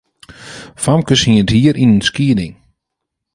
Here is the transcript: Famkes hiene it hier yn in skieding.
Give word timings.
Famkes 0.83 1.21
hiene 1.25 1.41
it 1.43 1.53
hier 1.55 1.75
yn 1.83 1.93
in 1.95 2.05
skieding. 2.07 2.55